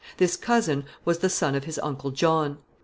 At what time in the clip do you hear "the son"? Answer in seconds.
1.19-1.53